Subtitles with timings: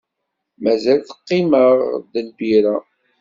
[0.63, 2.75] Mazal teqqim-aɣ-d lbira?